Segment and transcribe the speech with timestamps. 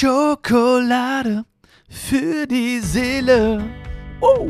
[0.00, 1.44] Schokolade
[1.90, 3.62] für die Seele.
[4.22, 4.48] Oh,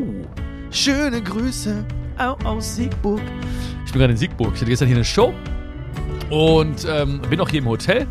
[0.69, 1.85] schöne Grüße
[2.45, 3.19] aus Siegburg.
[3.85, 4.53] Ich bin gerade in Siegburg.
[4.53, 5.33] Ich hatte gestern hier eine Show
[6.29, 8.07] und ähm, bin auch hier im Hotel.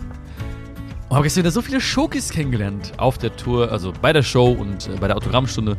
[1.09, 4.53] Und habe gestern wieder so viele Schokis kennengelernt auf der Tour, also bei der Show
[4.53, 5.79] und äh, bei der Autogrammstunde.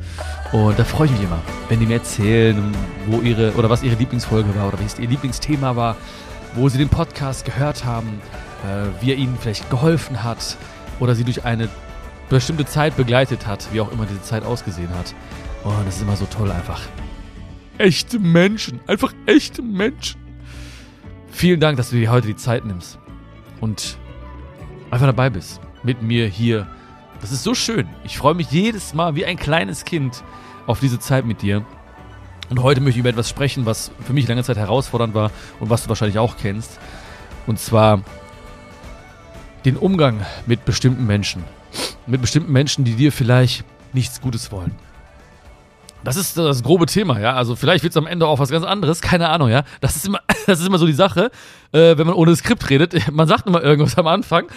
[0.53, 2.73] Und da freue ich mich immer, wenn die mir erzählen,
[3.05, 5.95] wo ihre oder was ihre Lieblingsfolge war oder was ihr Lieblingsthema war,
[6.55, 8.19] wo sie den Podcast gehört haben,
[8.63, 10.57] äh, wie er ihnen vielleicht geholfen hat
[11.01, 11.67] oder sie durch eine
[12.29, 15.13] bestimmte Zeit begleitet hat, wie auch immer diese Zeit ausgesehen hat.
[15.65, 16.81] Und das ist immer so toll einfach.
[17.77, 20.21] Echte Menschen, einfach echte Menschen.
[21.29, 22.99] Vielen Dank, dass du dir heute die Zeit nimmst
[23.59, 23.97] und
[24.91, 25.59] einfach dabei bist.
[25.83, 26.67] Mit mir hier.
[27.19, 27.89] Das ist so schön.
[28.03, 30.23] Ich freue mich jedes Mal wie ein kleines Kind
[30.67, 31.65] auf diese Zeit mit dir.
[32.49, 35.69] Und heute möchte ich über etwas sprechen, was für mich lange Zeit herausfordernd war und
[35.69, 36.79] was du wahrscheinlich auch kennst.
[37.47, 38.03] Und zwar
[39.65, 41.43] den Umgang mit bestimmten Menschen.
[42.07, 44.75] Mit bestimmten Menschen, die dir vielleicht nichts Gutes wollen.
[46.03, 47.33] Das ist das grobe Thema, ja.
[47.33, 49.63] Also vielleicht wird es am Ende auch was ganz anderes, keine Ahnung, ja.
[49.81, 51.29] Das ist immer, das ist immer so die Sache,
[51.71, 52.95] äh, wenn man ohne Skript redet.
[53.11, 54.47] Man sagt immer irgendwas am Anfang,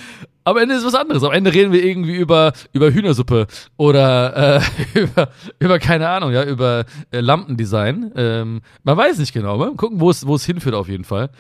[0.45, 1.23] am Ende ist was anderes.
[1.23, 3.47] Am Ende reden wir irgendwie über, über Hühnersuppe
[3.77, 4.61] oder äh,
[4.99, 8.13] über, über, keine Ahnung, ja, über äh, Lampendesign.
[8.17, 11.31] Ähm, man weiß nicht genau, mal gucken, wo es, wo es hinführt auf jeden Fall.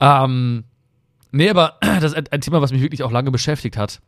[0.00, 0.64] Ähm,
[1.34, 4.00] Nee, aber das ist ein Thema, was mich wirklich auch lange beschäftigt hat.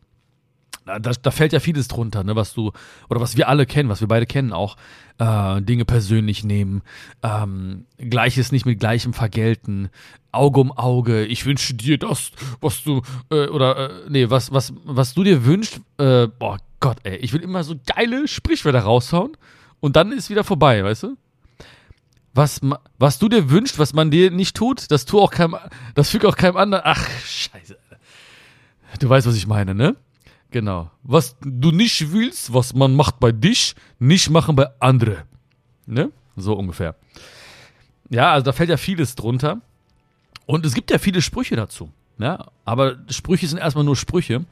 [0.85, 2.71] Da, da, fällt ja vieles drunter, ne, was du,
[3.09, 4.77] oder was wir alle kennen, was wir beide kennen auch.
[5.17, 6.81] Äh, Dinge persönlich nehmen,
[7.23, 9.89] ähm, Gleiches nicht mit Gleichem vergelten,
[10.31, 14.73] Auge um Auge, ich wünsche dir das, was du, äh, oder, äh, nee, was, was,
[14.85, 19.35] was du dir wünschst, äh, boah Gott, ey, ich will immer so geile Sprichwörter raushauen
[19.81, 21.17] und dann ist wieder vorbei, weißt du?
[22.37, 22.61] Was,
[22.99, 25.57] was du dir wünschst, was man dir nicht tut, das tu auch keinem,
[25.95, 26.83] das fügt auch keinem anderen.
[26.85, 27.77] Ach, scheiße.
[28.99, 29.95] Du weißt, was ich meine, ne?
[30.51, 30.89] Genau.
[31.03, 35.25] Was du nicht willst, was man macht bei dich, nicht machen bei andere.
[35.85, 36.11] Ne?
[36.35, 36.95] So ungefähr.
[38.09, 39.61] Ja, also da fällt ja vieles drunter.
[40.45, 41.91] Und es gibt ja viele Sprüche dazu.
[42.17, 42.47] Ja?
[42.63, 44.45] Aber Sprüche sind erstmal nur Sprüche.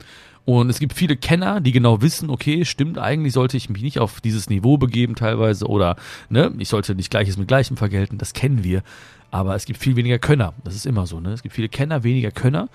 [0.45, 3.99] Und es gibt viele Kenner, die genau wissen, okay, stimmt, eigentlich sollte ich mich nicht
[3.99, 5.95] auf dieses Niveau begeben teilweise oder
[6.29, 8.83] ne, ich sollte nicht Gleiches mit Gleichem vergelten, das kennen wir.
[9.31, 10.53] Aber es gibt viel weniger Könner.
[10.63, 11.31] Das ist immer so, ne?
[11.33, 12.69] Es gibt viele Kenner, weniger Könner.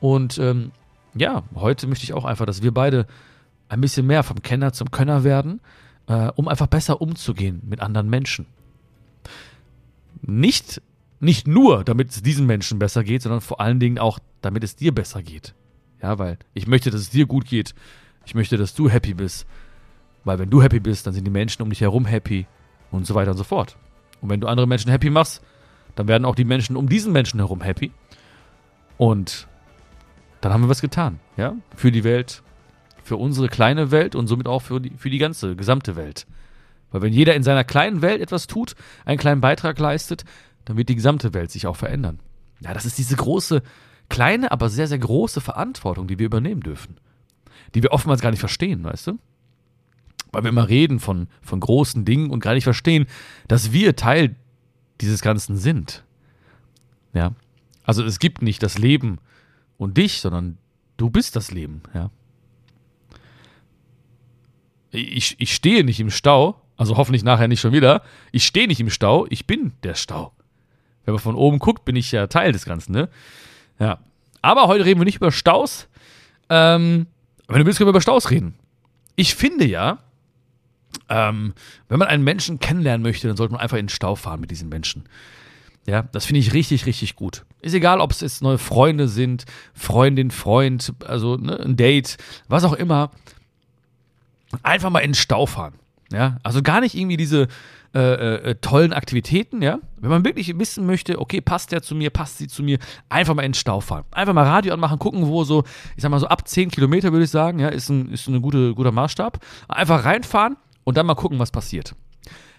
[0.00, 0.72] Und ähm,
[1.14, 3.06] ja, heute möchte ich auch einfach, dass wir beide
[3.68, 5.60] ein bisschen mehr vom Kenner zum Könner werden,
[6.08, 8.46] äh, um einfach besser umzugehen mit anderen Menschen.
[10.22, 10.80] Nicht,
[11.20, 14.74] nicht nur, damit es diesen Menschen besser geht, sondern vor allen Dingen auch, damit es
[14.74, 15.54] dir besser geht.
[16.02, 17.74] Ja, weil ich möchte, dass es dir gut geht.
[18.24, 19.46] Ich möchte, dass du happy bist.
[20.24, 22.46] Weil wenn du happy bist, dann sind die Menschen um dich herum happy
[22.90, 23.76] und so weiter und so fort.
[24.20, 25.42] Und wenn du andere Menschen happy machst,
[25.94, 27.92] dann werden auch die Menschen um diesen Menschen herum happy.
[28.96, 29.48] Und
[30.40, 31.54] dann haben wir was getan, ja?
[31.74, 32.42] Für die Welt,
[33.02, 36.26] für unsere kleine Welt und somit auch für die, für die ganze, gesamte Welt.
[36.90, 38.74] Weil wenn jeder in seiner kleinen Welt etwas tut,
[39.04, 40.24] einen kleinen Beitrag leistet,
[40.64, 42.20] dann wird die gesamte Welt sich auch verändern.
[42.60, 43.62] Ja, das ist diese große
[44.10, 46.98] kleine, aber sehr, sehr große Verantwortung, die wir übernehmen dürfen.
[47.74, 49.18] Die wir oftmals gar nicht verstehen, weißt du?
[50.32, 53.06] Weil wir immer reden von, von großen Dingen und gar nicht verstehen,
[53.48, 54.36] dass wir Teil
[55.00, 56.04] dieses Ganzen sind.
[57.14, 57.32] Ja.
[57.84, 59.18] Also es gibt nicht das Leben
[59.78, 60.58] und dich, sondern
[60.96, 62.10] du bist das Leben, ja.
[64.92, 68.02] Ich, ich stehe nicht im Stau, also hoffentlich nachher nicht schon wieder.
[68.32, 70.32] Ich stehe nicht im Stau, ich bin der Stau.
[71.04, 73.08] Wenn man von oben guckt, bin ich ja Teil des Ganzen, ne?
[73.80, 73.98] Ja.
[74.42, 75.88] Aber heute reden wir nicht über Staus.
[76.48, 77.06] Ähm,
[77.48, 78.54] wenn du willst, können wir über Staus reden.
[79.16, 79.98] Ich finde ja,
[81.08, 81.54] ähm,
[81.88, 84.50] wenn man einen Menschen kennenlernen möchte, dann sollte man einfach in den Stau fahren mit
[84.50, 85.04] diesen Menschen.
[85.86, 87.44] Ja, das finde ich richtig, richtig gut.
[87.60, 92.16] Ist egal, ob es jetzt neue Freunde sind, Freundin, Freund, also ne, ein Date,
[92.48, 93.10] was auch immer.
[94.62, 95.74] Einfach mal in den Stau fahren.
[96.12, 97.48] Ja, also gar nicht irgendwie diese
[97.92, 99.80] äh, äh, tollen Aktivitäten, ja.
[99.96, 102.78] Wenn man wirklich wissen möchte, okay, passt der zu mir, passt sie zu mir,
[103.08, 104.04] einfach mal in den Stau fahren.
[104.12, 105.64] Einfach mal Radio anmachen, gucken, wo so,
[105.96, 108.40] ich sag mal so ab 10 Kilometer würde ich sagen, ja, ist ein, ist ein
[108.42, 109.40] gute, guter Maßstab.
[109.66, 111.96] Einfach reinfahren und dann mal gucken, was passiert.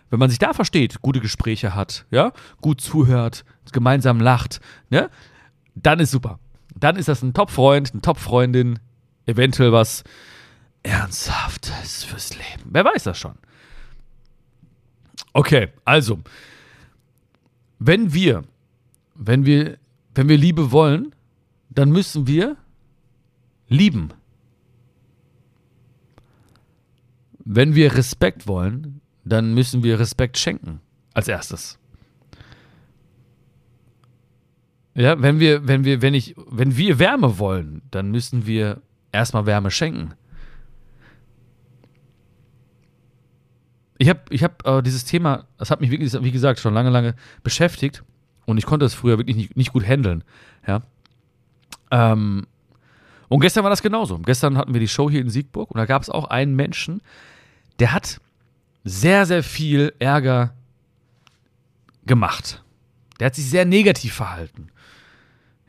[0.09, 5.07] Wenn man sich da versteht, gute Gespräche hat, ja, gut zuhört, gemeinsam lacht, ja,
[5.75, 6.39] dann ist super.
[6.75, 8.79] Dann ist das ein Top-Freund, eine Top-Freundin,
[9.25, 10.03] eventuell was
[10.83, 12.69] Ernsthaftes fürs Leben.
[12.71, 13.35] Wer weiß das schon?
[15.33, 16.19] Okay, also,
[17.79, 18.43] wenn wir,
[19.15, 19.77] wenn wir,
[20.13, 21.15] wenn wir Liebe wollen,
[21.69, 22.57] dann müssen wir
[23.67, 24.09] lieben.
[27.43, 30.81] Wenn wir Respekt wollen, dann müssen wir Respekt schenken
[31.13, 31.79] als erstes.
[34.93, 38.81] Ja, wenn wir, wenn wir, wenn ich, wenn wir Wärme wollen, dann müssen wir
[39.11, 40.13] erstmal Wärme schenken.
[44.01, 46.89] Ich habe ich hab, äh, dieses Thema, das hat mich wirklich, wie gesagt, schon lange,
[46.89, 47.13] lange
[47.43, 48.03] beschäftigt
[48.45, 50.23] und ich konnte es früher wirklich nicht, nicht gut handeln.
[50.65, 50.81] Ja.
[51.91, 52.47] Ähm,
[53.29, 54.17] und gestern war das genauso.
[54.17, 57.01] Gestern hatten wir die Show hier in Siegburg und da gab es auch einen Menschen,
[57.77, 58.19] der hat
[58.83, 60.55] sehr, sehr viel Ärger
[62.07, 62.63] gemacht.
[63.19, 64.69] Der hat sich sehr negativ verhalten.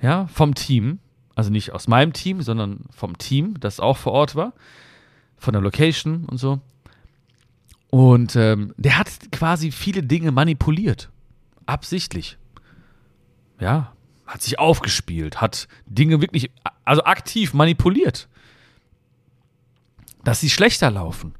[0.00, 1.00] Ja, vom Team.
[1.34, 4.54] Also nicht aus meinem Team, sondern vom Team, das auch vor Ort war.
[5.36, 6.60] Von der Location und so.
[7.92, 11.10] Und ähm, der hat quasi viele Dinge manipuliert.
[11.66, 12.38] Absichtlich.
[13.60, 13.92] Ja,
[14.26, 16.50] hat sich aufgespielt, hat Dinge wirklich,
[16.86, 18.30] also aktiv manipuliert.
[20.24, 21.34] Dass sie schlechter laufen.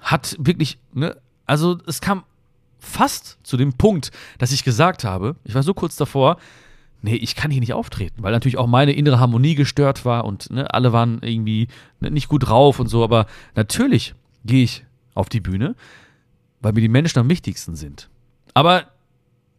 [0.00, 1.16] Hat wirklich, ne,
[1.46, 2.24] also es kam
[2.80, 6.38] fast zu dem Punkt, dass ich gesagt habe, ich war so kurz davor,
[7.02, 10.50] nee, ich kann hier nicht auftreten, weil natürlich auch meine innere Harmonie gestört war und
[10.50, 11.68] ne, alle waren irgendwie
[12.00, 14.84] ne, nicht gut drauf und so, aber natürlich gehe ich
[15.14, 15.74] auf die Bühne,
[16.60, 18.08] weil mir die Menschen am wichtigsten sind.
[18.54, 18.90] Aber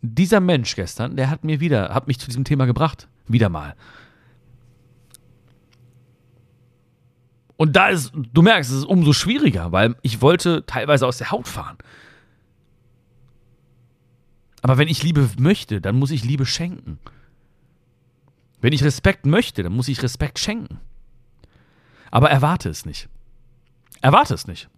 [0.02, 3.08] dieser Mensch gestern, der hat mir wieder, hat mich zu diesem Thema gebracht.
[3.28, 3.76] Wieder mal.
[7.58, 11.30] Und da ist, du merkst, es ist umso schwieriger, weil ich wollte teilweise aus der
[11.30, 11.78] Haut fahren.
[14.64, 17.00] Aber wenn ich Liebe möchte, dann muss ich Liebe schenken.
[18.62, 20.80] Wenn ich Respekt möchte, dann muss ich Respekt schenken.
[22.10, 23.10] Aber erwarte es nicht.
[24.02, 24.70] Erwarte es nicht.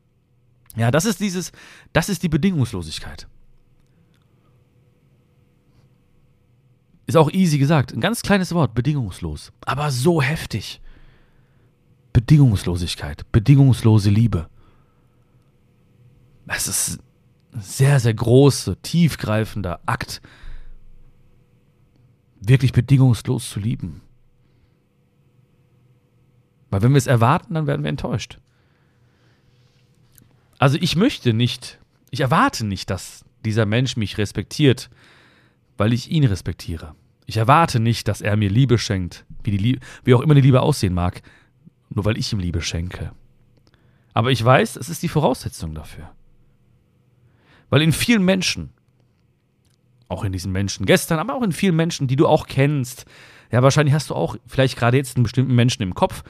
[0.76, 1.52] Ja, das ist dieses,
[1.92, 3.28] das ist die Bedingungslosigkeit.
[7.06, 7.94] Ist auch easy gesagt.
[7.94, 9.52] Ein ganz kleines Wort, bedingungslos.
[9.66, 10.82] Aber so heftig.
[12.14, 14.48] Bedingungslosigkeit, bedingungslose Liebe.
[16.48, 17.00] Es ist
[17.54, 20.22] ein sehr, sehr großer, tiefgreifender Akt,
[22.40, 24.02] wirklich bedingungslos zu lieben.
[26.70, 28.40] Weil wenn wir es erwarten, dann werden wir enttäuscht.
[30.64, 31.78] Also ich möchte nicht,
[32.10, 34.90] ich erwarte nicht, dass dieser Mensch mich respektiert,
[35.76, 36.96] weil ich ihn respektiere.
[37.26, 40.40] Ich erwarte nicht, dass er mir Liebe schenkt, wie, die Liebe, wie auch immer die
[40.40, 41.22] Liebe aussehen mag,
[41.90, 43.12] nur weil ich ihm Liebe schenke.
[44.14, 46.10] Aber ich weiß, es ist die Voraussetzung dafür.
[47.70, 48.70] Weil in vielen Menschen,
[50.08, 53.04] auch in diesen Menschen gestern, aber auch in vielen Menschen, die du auch kennst,
[53.52, 56.24] ja, wahrscheinlich hast du auch vielleicht gerade jetzt einen bestimmten Menschen im Kopf,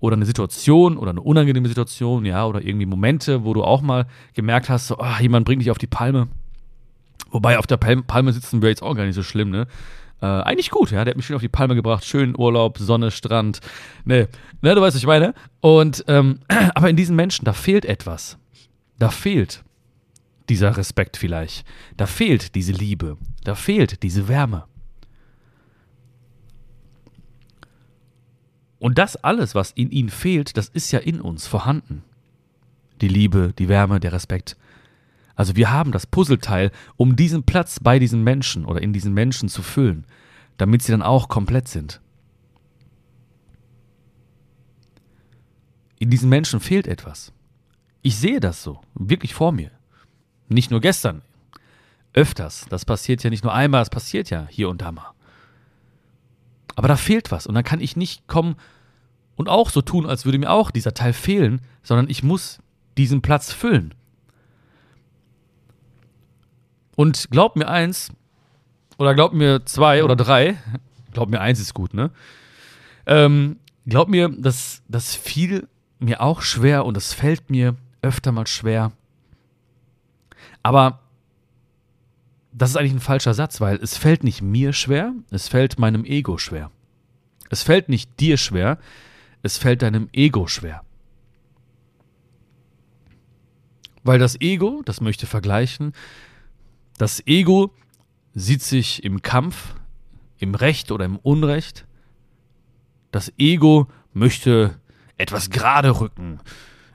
[0.00, 4.06] oder eine Situation oder eine unangenehme Situation, ja, oder irgendwie Momente, wo du auch mal
[4.34, 6.28] gemerkt hast, so, oh, jemand bringt dich auf die Palme.
[7.30, 9.66] Wobei auf der Palme sitzen wäre jetzt auch gar nicht so schlimm, ne?
[10.20, 11.04] Äh, eigentlich gut, ja.
[11.04, 12.04] Der hat mich schön auf die Palme gebracht.
[12.04, 13.60] Schön Urlaub, Sonne, Strand.
[14.04, 14.28] Ne,
[14.62, 15.34] ne du weißt, was ich meine.
[15.60, 16.40] Und, ähm,
[16.74, 18.38] aber in diesen Menschen, da fehlt etwas.
[18.98, 19.62] Da fehlt
[20.48, 21.66] dieser Respekt vielleicht.
[21.96, 23.18] Da fehlt diese Liebe.
[23.44, 24.64] Da fehlt diese Wärme.
[28.78, 32.02] Und das alles, was in ihnen fehlt, das ist ja in uns vorhanden.
[33.00, 34.56] Die Liebe, die Wärme, der Respekt.
[35.34, 39.48] Also wir haben das Puzzleteil, um diesen Platz bei diesen Menschen oder in diesen Menschen
[39.48, 40.06] zu füllen,
[40.56, 42.00] damit sie dann auch komplett sind.
[45.98, 47.32] In diesen Menschen fehlt etwas.
[48.02, 49.70] Ich sehe das so, wirklich vor mir.
[50.48, 51.22] Nicht nur gestern,
[52.12, 52.66] öfters.
[52.68, 55.15] Das passiert ja nicht nur einmal, es passiert ja hier und da mal.
[56.76, 58.56] Aber da fehlt was und dann kann ich nicht kommen
[59.34, 62.58] und auch so tun, als würde mir auch dieser Teil fehlen, sondern ich muss
[62.96, 63.94] diesen Platz füllen.
[66.94, 68.12] Und glaub mir eins,
[68.98, 70.56] oder glaub mir zwei oder drei,
[71.12, 72.10] glaub mir eins ist gut, ne?
[73.06, 75.68] Ähm, glaub mir, das, das fiel
[75.98, 78.92] mir auch schwer und das fällt mir öfter mal schwer.
[80.62, 81.00] Aber
[82.56, 86.06] das ist eigentlich ein falscher Satz, weil es fällt nicht mir schwer, es fällt meinem
[86.06, 86.70] Ego schwer.
[87.50, 88.78] Es fällt nicht dir schwer,
[89.42, 90.82] es fällt deinem Ego schwer.
[94.04, 95.92] Weil das Ego, das möchte vergleichen,
[96.96, 97.74] das Ego
[98.34, 99.74] sieht sich im Kampf,
[100.38, 101.86] im Recht oder im Unrecht.
[103.10, 104.80] Das Ego möchte
[105.18, 106.40] etwas gerade rücken,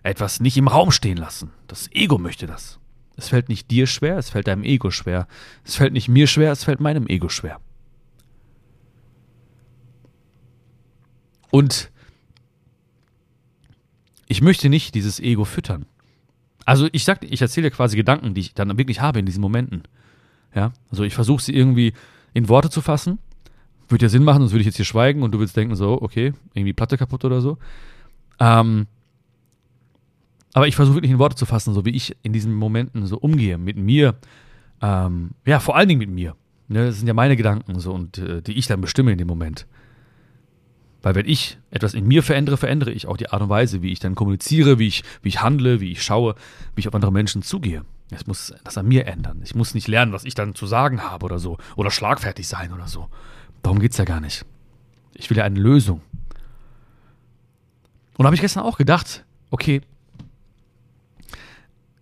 [0.02, 1.52] etwas nicht im Raum stehen lassen.
[1.68, 2.81] Das Ego möchte das.
[3.18, 5.28] Es fällt nicht dir schwer, es fällt deinem Ego schwer.
[5.64, 7.60] Es fällt nicht mir schwer, es fällt meinem Ego schwer.
[11.52, 11.92] Und
[14.28, 15.86] ich möchte nicht dieses Ego füttern.
[16.66, 19.42] Also ich sag, ich erzähle dir quasi Gedanken, die ich dann wirklich habe in diesen
[19.42, 19.84] Momenten.
[20.56, 21.94] Ja, also ich versuche sie irgendwie
[22.34, 23.20] in Worte zu fassen.
[23.90, 26.02] Würde ja Sinn machen, sonst würde ich jetzt hier schweigen und du willst denken so,
[26.02, 27.58] okay, irgendwie Platte kaputt oder so.
[28.40, 28.88] Ähm,
[30.54, 33.18] aber ich versuche wirklich in Worte zu fassen, so wie ich in diesen Momenten so
[33.18, 34.16] umgehe mit mir.
[34.82, 36.36] Ähm, ja, vor allen Dingen mit mir.
[36.68, 39.28] Ne, das sind ja meine Gedanken so und äh, die ich dann bestimme in dem
[39.28, 39.68] Moment.
[41.02, 43.92] Weil wenn ich etwas in mir verändere, verändere ich auch die Art und Weise, wie
[43.92, 46.36] ich dann kommuniziere, wie ich, wie ich handle, wie ich schaue,
[46.76, 47.84] wie ich auf andere Menschen zugehe.
[48.12, 49.42] Es muss das an mir ändern.
[49.44, 51.58] Ich muss nicht lernen, was ich dann zu sagen habe oder so.
[51.76, 53.08] Oder schlagfertig sein oder so.
[53.64, 54.46] Darum geht es ja gar nicht.
[55.14, 56.02] Ich will ja eine Lösung.
[58.18, 59.82] Und da habe ich gestern auch gedacht, okay,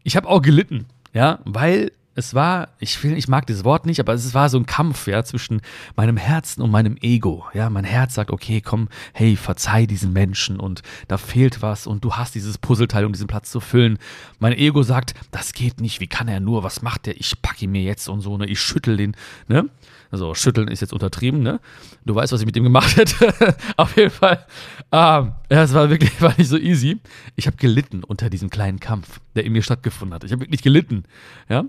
[0.09, 3.99] ich habe auch gelitten, ja, weil es war, ich will, ich mag dieses Wort nicht,
[3.99, 5.61] aber es war so ein Kampf, ja, zwischen
[5.95, 7.45] meinem Herzen und meinem Ego.
[7.53, 12.03] Ja, mein Herz sagt, okay, komm, hey, verzeih diesen Menschen und da fehlt was und
[12.03, 13.99] du hast dieses Puzzleteil, um diesen Platz zu füllen.
[14.39, 17.15] Mein Ego sagt, das geht nicht, wie kann er nur, was macht der?
[17.19, 19.15] Ich packe ihn mir jetzt und so, ne, ich schüttel den,
[19.47, 19.69] ne?
[20.11, 21.59] Also schütteln ist jetzt untertrieben, ne?
[22.03, 23.55] Du weißt, was ich mit dem gemacht hätte.
[23.77, 24.45] Auf jeden Fall.
[24.91, 26.99] Ähm, ja, es war wirklich war nicht so easy.
[27.35, 30.23] Ich habe gelitten unter diesem kleinen Kampf, der in mir stattgefunden hat.
[30.23, 31.03] Ich habe wirklich gelitten,
[31.47, 31.65] ja,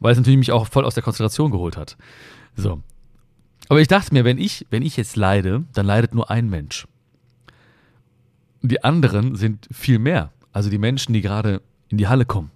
[0.00, 1.96] weil es natürlich mich auch voll aus der Konzentration geholt hat.
[2.56, 2.82] So.
[3.68, 6.86] Aber ich dachte mir, wenn ich, wenn ich jetzt leide, dann leidet nur ein Mensch.
[8.62, 10.30] Die anderen sind viel mehr.
[10.52, 12.50] Also die Menschen, die gerade in die Halle kommen.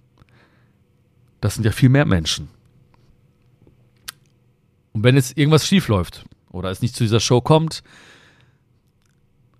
[1.41, 2.49] Das sind ja viel mehr Menschen.
[4.97, 7.83] Und wenn jetzt irgendwas schief läuft oder es nicht zu dieser Show kommt,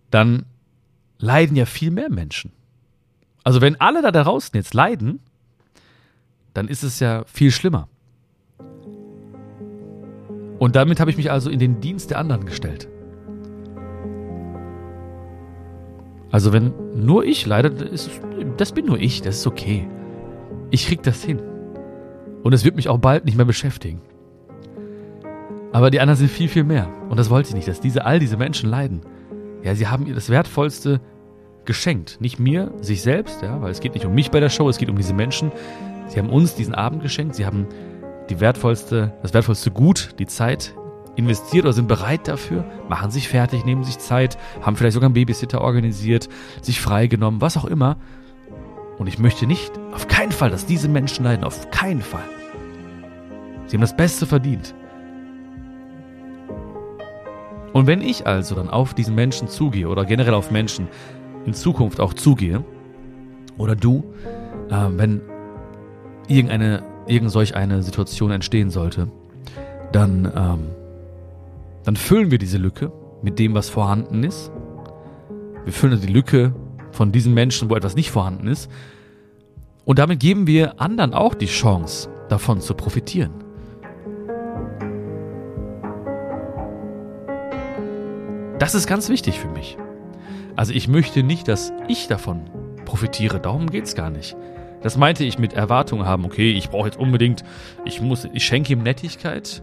[0.09, 0.47] dann
[1.19, 2.51] leiden ja viel mehr Menschen.
[3.43, 5.19] Also wenn alle da draußen jetzt leiden,
[6.55, 7.87] dann ist es ja viel schlimmer.
[10.57, 12.87] Und damit habe ich mich also in den Dienst der anderen gestellt.
[16.31, 17.69] Also wenn nur ich leide,
[18.57, 19.87] das, bin nur ich, das ist okay.
[20.71, 21.39] Ich krieg das hin.
[22.41, 24.01] Und es wird mich auch bald nicht mehr beschäftigen.
[25.77, 26.89] Aber die anderen sind viel, viel mehr.
[27.07, 29.01] Und das wollte ich nicht, dass diese, all diese Menschen leiden.
[29.61, 30.99] Ja, sie haben ihr das Wertvollste
[31.65, 32.17] geschenkt.
[32.19, 34.79] Nicht mir, sich selbst, ja, weil es geht nicht um mich bei der Show, es
[34.79, 35.51] geht um diese Menschen.
[36.07, 37.67] Sie haben uns diesen Abend geschenkt, sie haben
[38.27, 40.73] die wertvollste, das wertvollste Gut, die Zeit
[41.15, 45.13] investiert oder sind bereit dafür, machen sich fertig, nehmen sich Zeit, haben vielleicht sogar einen
[45.13, 46.27] Babysitter organisiert,
[46.63, 47.97] sich freigenommen, was auch immer.
[48.97, 52.27] Und ich möchte nicht, auf keinen Fall, dass diese Menschen leiden, auf keinen Fall.
[53.67, 54.73] Sie haben das Beste verdient.
[57.77, 60.87] Und wenn ich also dann auf diesen Menschen zugehe oder generell auf Menschen
[61.45, 62.63] in Zukunft auch zugehe,
[63.59, 64.03] oder du,
[64.71, 65.21] äh, wenn
[66.27, 69.09] irgendeine, irgend solch eine Situation entstehen sollte,
[69.91, 70.59] dann, ähm,
[71.83, 72.91] dann füllen wir diese Lücke
[73.21, 74.51] mit dem, was vorhanden ist.
[75.63, 76.55] Wir füllen also die Lücke
[76.89, 78.71] von diesen Menschen, wo etwas nicht vorhanden ist.
[79.85, 83.46] Und damit geben wir anderen auch die Chance, davon zu profitieren.
[88.59, 89.77] Das ist ganz wichtig für mich.
[90.55, 92.49] Also ich möchte nicht, dass ich davon
[92.85, 93.39] profitiere.
[93.39, 94.35] Darum geht es gar nicht.
[94.81, 96.25] Das meinte ich mit Erwartungen haben.
[96.25, 97.43] Okay, ich brauche jetzt unbedingt,
[97.85, 99.61] ich muss, ich schenke ihm Nettigkeit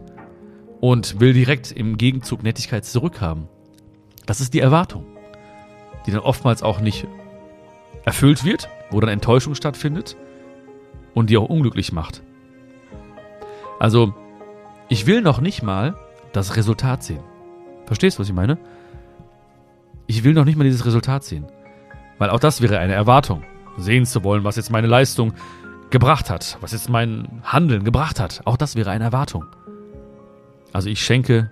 [0.80, 3.48] und will direkt im Gegenzug Nettigkeit zurückhaben.
[4.26, 5.04] Das ist die Erwartung,
[6.06, 7.06] die dann oftmals auch nicht
[8.04, 10.16] erfüllt wird, wo dann Enttäuschung stattfindet
[11.14, 12.22] und die auch unglücklich macht.
[13.80, 14.14] Also,
[14.88, 15.96] ich will noch nicht mal
[16.32, 17.24] das Resultat sehen.
[17.86, 18.58] Verstehst du, was ich meine?
[20.06, 21.46] Ich will noch nicht mal dieses Resultat sehen.
[22.18, 23.42] Weil auch das wäre eine Erwartung.
[23.76, 25.32] Sehen zu wollen, was jetzt meine Leistung
[25.90, 28.42] gebracht hat, was jetzt mein Handeln gebracht hat.
[28.44, 29.46] Auch das wäre eine Erwartung.
[30.72, 31.50] Also ich schenke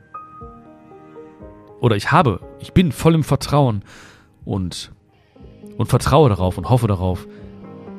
[1.80, 3.82] oder ich habe, ich bin voll im Vertrauen
[4.44, 4.92] und,
[5.78, 7.26] und vertraue darauf und hoffe darauf,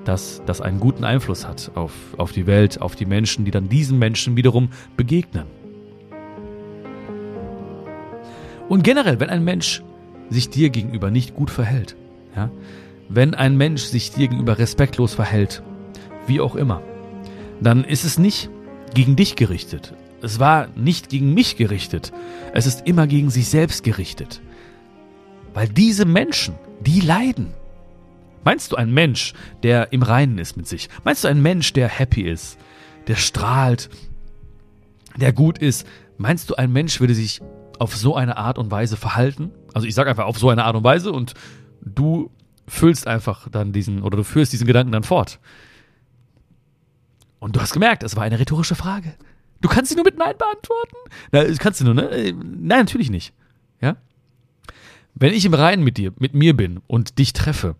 [0.06, 3.70] dass das einen guten Einfluss hat auf, auf die Welt, auf die Menschen, die dann
[3.70, 5.46] diesen Menschen wiederum begegnen.
[8.70, 9.84] Und generell, wenn ein Mensch
[10.30, 11.96] sich dir gegenüber nicht gut verhält,
[12.36, 12.50] ja,
[13.10, 15.62] wenn ein Mensch sich dir gegenüber respektlos verhält,
[16.28, 16.82] wie auch immer,
[17.62, 18.50] dann ist es nicht
[18.94, 19.94] gegen dich gerichtet.
[20.22, 22.14] Es war nicht gegen mich gerichtet.
[22.54, 24.42] Es ist immer gegen sich selbst gerichtet.
[25.54, 27.54] Weil diese Menschen, die leiden.
[28.46, 30.90] Meinst du ein Mensch, der im Reinen ist mit sich?
[31.04, 32.58] Meinst du ein Mensch, der happy ist,
[33.08, 33.90] der strahlt,
[35.18, 35.86] der gut ist?
[36.18, 37.42] Meinst du ein Mensch würde sich
[37.84, 39.52] auf so eine Art und Weise verhalten?
[39.74, 41.34] Also ich sage einfach auf so eine Art und Weise und
[41.82, 42.32] du
[42.68, 45.40] füllst einfach dann diesen oder du führst diesen Gedanken dann fort.
[47.40, 49.16] Und du hast gemerkt, es war eine rhetorische Frage.
[49.60, 50.96] Du kannst sie nur mit Nein beantworten?
[51.32, 52.10] Na, kannst du nur, ne?
[52.10, 53.34] Äh, nein, natürlich nicht.
[53.82, 53.98] Ja?
[55.14, 57.76] Wenn ich im Reinen mit dir, mit mir bin und dich treffe,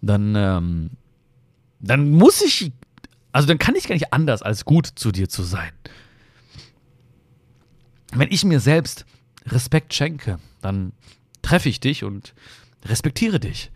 [0.00, 0.90] dann, ähm,
[1.80, 2.72] dann muss ich,
[3.32, 5.72] also dann kann ich gar nicht anders, als gut zu dir zu sein.
[8.12, 9.04] Wenn ich mir selbst
[9.46, 10.92] Respekt schenke, dann
[11.42, 12.34] treffe ich dich und
[12.84, 13.70] respektiere dich.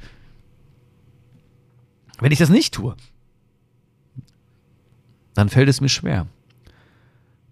[2.19, 2.97] Wenn ich das nicht tue,
[5.35, 6.27] dann fällt es mir schwer.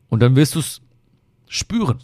[0.08, 0.80] Und dann wirst du es
[1.48, 1.98] spüren.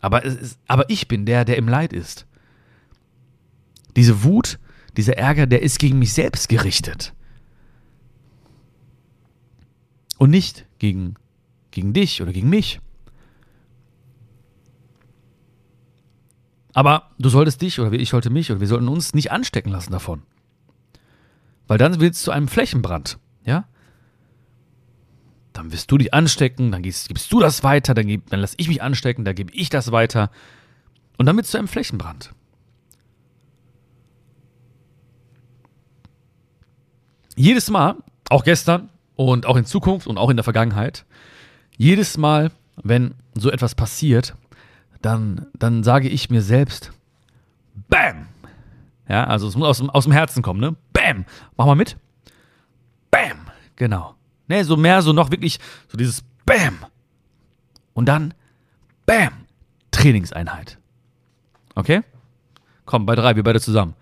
[0.00, 2.26] Aber, ist, aber ich bin der, der im Leid ist.
[3.96, 4.58] Diese Wut,
[4.96, 7.14] dieser Ärger, der ist gegen mich selbst gerichtet.
[10.18, 11.14] Und nicht gegen,
[11.70, 12.80] gegen dich oder gegen mich.
[16.74, 19.92] Aber du solltest dich oder ich sollte mich oder wir sollten uns nicht anstecken lassen
[19.92, 20.22] davon.
[21.66, 23.18] Weil dann wird es zu einem Flächenbrand.
[23.44, 23.66] Ja?
[25.52, 28.68] Dann wirst du dich anstecken, dann gibst, gibst du das weiter, dann, dann lass ich
[28.68, 30.30] mich anstecken, dann gebe ich das weiter.
[31.16, 32.32] Und dann wird es zu einem Flächenbrand.
[37.36, 37.96] Jedes Mal,
[38.30, 41.06] auch gestern und auch in Zukunft und auch in der Vergangenheit,
[41.76, 42.50] jedes Mal,
[42.82, 44.34] wenn so etwas passiert,
[45.02, 46.92] dann, dann sage ich mir selbst,
[47.88, 48.28] Bam!
[49.08, 50.76] Ja, also es muss aus, aus dem Herzen kommen, ne?
[50.92, 51.24] Bam!
[51.56, 51.96] Mach mal mit.
[53.10, 53.46] Bam!
[53.76, 54.14] Genau.
[54.48, 56.78] Ne, so mehr so noch wirklich so dieses Bam!
[57.94, 58.34] Und dann
[59.06, 59.32] Bam!
[59.90, 60.78] Trainingseinheit.
[61.74, 62.02] Okay?
[62.84, 63.94] Komm, bei drei, wir beide zusammen.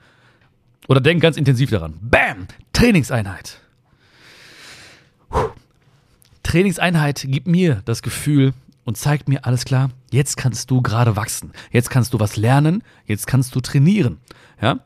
[0.88, 1.94] Oder denk ganz intensiv daran.
[2.00, 2.46] Bam!
[2.72, 3.60] Trainingseinheit.
[5.28, 5.50] Puh.
[6.42, 8.54] Trainingseinheit gibt mir das Gefühl,
[8.86, 11.52] und zeigt mir, alles klar, jetzt kannst du gerade wachsen.
[11.70, 14.18] Jetzt kannst du was lernen, jetzt kannst du trainieren.
[14.60, 14.80] Ja?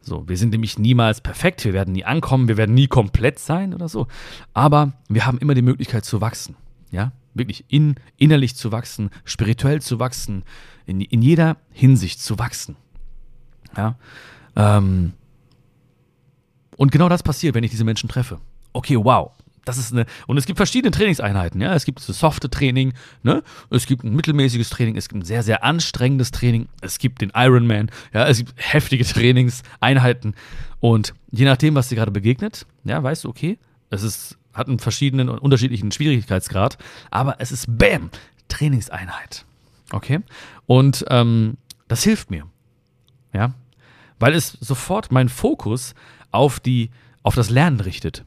[0.00, 3.74] So, wir sind nämlich niemals perfekt, wir werden nie ankommen, wir werden nie komplett sein
[3.74, 4.06] oder so.
[4.54, 6.56] Aber wir haben immer die Möglichkeit zu wachsen.
[6.90, 7.12] Ja?
[7.34, 10.44] Wirklich in, innerlich zu wachsen, spirituell zu wachsen,
[10.86, 12.76] in, in jeder Hinsicht zu wachsen.
[13.76, 13.96] Ja?
[14.56, 15.12] Ähm,
[16.76, 18.40] und genau das passiert, wenn ich diese Menschen treffe.
[18.72, 19.32] Okay, wow,
[19.64, 21.74] das ist eine, und es gibt verschiedene Trainingseinheiten, ja.
[21.74, 23.42] Es gibt so softe Training, ne?
[23.70, 27.32] Es gibt ein mittelmäßiges Training, es gibt ein sehr, sehr anstrengendes Training, es gibt den
[27.34, 30.34] Ironman, ja, es gibt heftige Trainingseinheiten.
[30.80, 33.58] Und je nachdem, was dir gerade begegnet, ja, weißt du, okay,
[33.90, 36.78] es ist, hat einen verschiedenen und unterschiedlichen Schwierigkeitsgrad,
[37.10, 38.10] aber es ist BÄM,
[38.48, 39.44] Trainingseinheit.
[39.92, 40.20] Okay?
[40.66, 41.56] Und ähm,
[41.88, 42.44] das hilft mir.
[43.32, 43.54] Ja.
[44.18, 45.94] Weil es sofort meinen Fokus
[46.30, 46.90] auf die,
[47.22, 48.24] auf das Lernen richtet.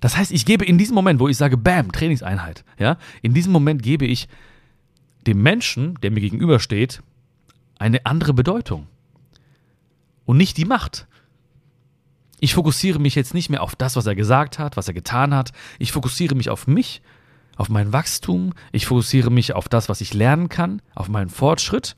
[0.00, 3.52] Das heißt, ich gebe in diesem Moment, wo ich sage, Bam, Trainingseinheit, ja, in diesem
[3.52, 4.28] Moment gebe ich
[5.26, 7.02] dem Menschen, der mir gegenübersteht,
[7.78, 8.86] eine andere Bedeutung.
[10.24, 11.06] Und nicht die Macht.
[12.38, 15.34] Ich fokussiere mich jetzt nicht mehr auf das, was er gesagt hat, was er getan
[15.34, 15.52] hat.
[15.78, 17.02] Ich fokussiere mich auf mich,
[17.56, 18.54] auf mein Wachstum.
[18.72, 21.96] Ich fokussiere mich auf das, was ich lernen kann, auf meinen Fortschritt.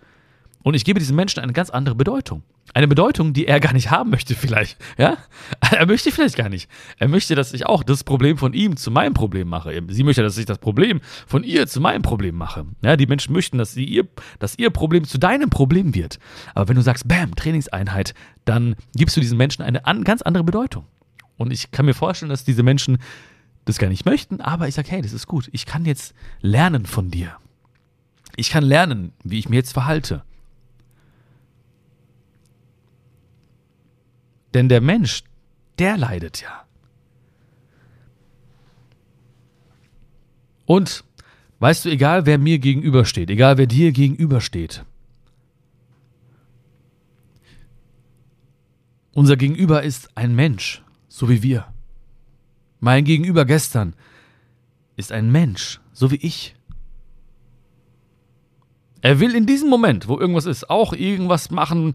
[0.62, 2.42] Und ich gebe diesem Menschen eine ganz andere Bedeutung.
[2.74, 4.78] Eine Bedeutung, die er gar nicht haben möchte, vielleicht.
[4.96, 5.18] Ja?
[5.72, 6.70] Er möchte vielleicht gar nicht.
[6.98, 9.78] Er möchte, dass ich auch das Problem von ihm zu meinem Problem mache.
[9.88, 12.66] Sie möchte, dass ich das Problem von ihr zu meinem Problem mache.
[12.82, 14.06] Ja, die Menschen möchten, dass, sie ihr,
[14.38, 16.18] dass ihr Problem zu deinem Problem wird.
[16.54, 20.44] Aber wenn du sagst, Bam, Trainingseinheit, dann gibst du diesen Menschen eine an, ganz andere
[20.44, 20.84] Bedeutung.
[21.36, 22.98] Und ich kann mir vorstellen, dass diese Menschen
[23.64, 25.48] das gar nicht möchten, aber ich sage, hey, das ist gut.
[25.52, 27.36] Ich kann jetzt lernen von dir.
[28.36, 30.22] Ich kann lernen, wie ich mir jetzt verhalte.
[34.54, 35.24] Denn der Mensch,
[35.78, 36.64] der leidet ja.
[40.66, 41.04] Und
[41.58, 44.84] weißt du, egal wer mir gegenübersteht, egal wer dir gegenübersteht,
[49.12, 51.66] unser Gegenüber ist ein Mensch, so wie wir.
[52.80, 53.94] Mein Gegenüber gestern
[54.96, 56.54] ist ein Mensch, so wie ich.
[59.02, 61.94] Er will in diesem Moment, wo irgendwas ist, auch irgendwas machen,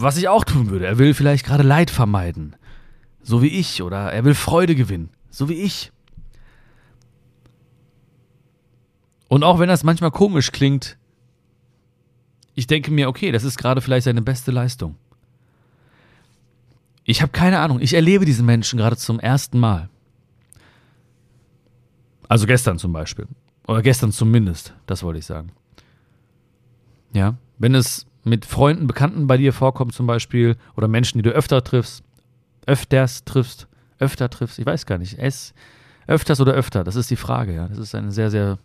[0.00, 0.86] was ich auch tun würde.
[0.86, 2.54] Er will vielleicht gerade Leid vermeiden.
[3.22, 3.82] So wie ich.
[3.82, 5.10] Oder er will Freude gewinnen.
[5.30, 5.92] So wie ich.
[9.28, 10.96] Und auch wenn das manchmal komisch klingt,
[12.54, 14.96] ich denke mir, okay, das ist gerade vielleicht seine beste Leistung.
[17.04, 17.80] Ich habe keine Ahnung.
[17.80, 19.88] Ich erlebe diesen Menschen gerade zum ersten Mal.
[22.28, 23.26] Also gestern zum Beispiel.
[23.66, 25.50] Oder gestern zumindest, das wollte ich sagen.
[27.12, 31.30] Ja, wenn es mit Freunden, Bekannten bei dir vorkommt zum Beispiel oder Menschen, die du
[31.30, 32.02] öfter triffst,
[32.66, 33.66] öfters triffst,
[33.98, 35.54] öfter triffst, ich weiß gar nicht, es,
[36.06, 37.68] öfters oder öfter, das ist die Frage, ja.
[37.68, 38.58] Das ist eine sehr, sehr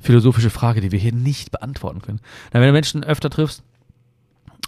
[0.00, 2.20] philosophische Frage, die wir hier nicht beantworten können.
[2.52, 3.62] Na, wenn du Menschen öfter triffst,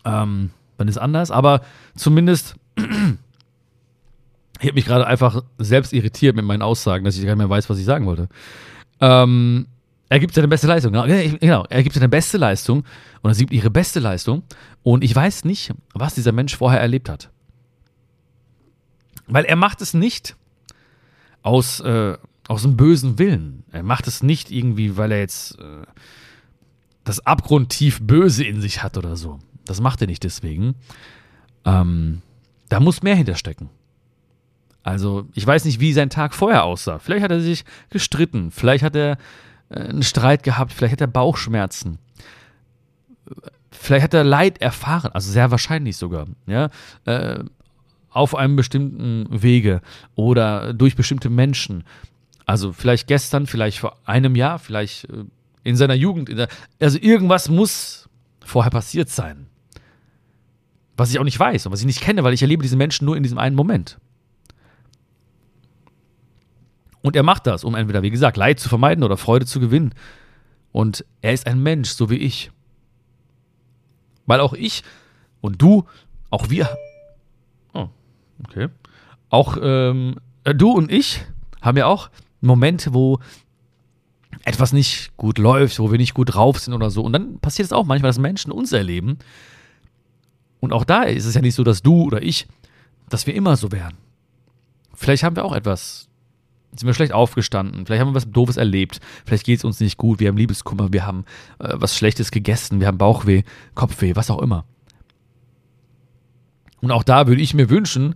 [0.05, 1.63] ähm, dann ist anders, aber
[1.97, 2.85] zumindest, ich
[4.67, 7.71] habe mich gerade einfach selbst irritiert mit meinen Aussagen, dass ich gar nicht mehr weiß,
[7.71, 8.29] was ich sagen wollte.
[9.01, 9.67] Ähm,
[10.09, 10.93] er gibt seine beste Leistung.
[10.93, 12.85] Genau, er gibt seine beste Leistung
[13.21, 14.43] und er sieht ihre beste Leistung.
[14.83, 17.31] Und ich weiß nicht, was dieser Mensch vorher erlebt hat.
[19.27, 20.37] Weil er macht es nicht
[21.43, 22.17] aus, äh,
[22.49, 23.65] aus einem bösen Willen.
[23.71, 25.85] Er macht es nicht irgendwie, weil er jetzt äh,
[27.05, 29.39] das abgrundtief Böse in sich hat oder so.
[29.67, 30.75] Das macht er nicht deswegen.
[31.67, 32.23] Ähm,
[32.71, 33.69] da muss mehr hinterstecken.
[34.83, 36.99] Also, ich weiß nicht, wie sein Tag vorher aussah.
[36.99, 38.51] Vielleicht hat er sich gestritten.
[38.51, 39.19] Vielleicht hat er
[39.71, 41.99] einen Streit gehabt, vielleicht hat er Bauchschmerzen.
[43.71, 46.71] vielleicht hat er Leid erfahren, also sehr wahrscheinlich sogar, ja,
[47.05, 47.45] äh,
[48.11, 49.81] auf einem bestimmten Wege
[50.15, 51.85] oder durch bestimmte Menschen.
[52.47, 55.25] Also vielleicht gestern, vielleicht vor einem Jahr, vielleicht äh,
[55.65, 56.49] in seiner Jugend.
[56.81, 58.09] Also irgendwas muss
[58.45, 59.47] vorher passiert sein.
[60.97, 63.05] Was ich auch nicht weiß und was ich nicht kenne, weil ich erlebe diese Menschen
[63.05, 63.99] nur in diesem einen Moment.
[67.09, 69.95] Und er macht das, um entweder, wie gesagt, Leid zu vermeiden oder Freude zu gewinnen.
[70.73, 72.51] Und er ist ein Mensch, so wie ich.
[74.27, 74.83] Weil auch ich
[75.41, 75.87] und du,
[76.29, 76.69] auch wir,
[77.73, 77.89] oh,
[78.47, 78.69] okay,
[79.31, 81.23] auch ähm, du und ich
[81.63, 82.11] haben ja auch
[82.43, 83.21] Momente, wo
[84.45, 87.03] etwas nicht gut läuft, wo wir nicht gut drauf sind oder so.
[87.03, 89.17] Und dann passiert es auch manchmal, dass Menschen uns erleben.
[90.61, 92.47] Und auch da ist es ja nicht so, dass du oder ich,
[93.09, 93.97] dass wir immer so wären.
[94.93, 96.08] Vielleicht haben wir auch etwas,
[96.79, 99.97] sind wir schlecht aufgestanden, vielleicht haben wir was Doofes erlebt, vielleicht geht es uns nicht
[99.97, 101.25] gut, wir haben Liebeskummer, wir haben
[101.59, 103.43] äh, was Schlechtes gegessen, wir haben Bauchweh,
[103.75, 104.65] Kopfweh, was auch immer.
[106.81, 108.15] Und auch da würde ich mir wünschen,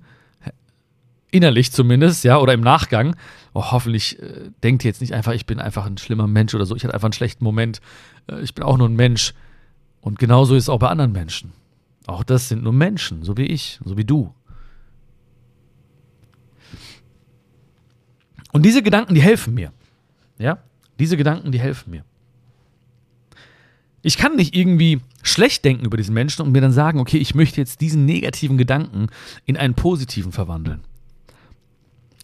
[1.32, 3.16] innerlich zumindest, ja, oder im Nachgang,
[3.54, 6.66] oh, hoffentlich äh, denkt ihr jetzt nicht einfach, ich bin einfach ein schlimmer Mensch oder
[6.66, 7.80] so, ich hatte einfach einen schlechten Moment,
[8.30, 9.34] äh, ich bin auch nur ein Mensch.
[10.00, 11.52] Und genauso ist es auch bei anderen Menschen.
[12.06, 14.34] Auch das sind nur Menschen, so wie ich, so wie du.
[18.52, 19.72] Und diese Gedanken, die helfen mir.
[20.38, 20.58] Ja?
[20.98, 22.04] Diese Gedanken, die helfen mir.
[24.02, 27.34] Ich kann nicht irgendwie schlecht denken über diesen Menschen und mir dann sagen, okay, ich
[27.34, 29.08] möchte jetzt diesen negativen Gedanken
[29.46, 30.80] in einen positiven verwandeln.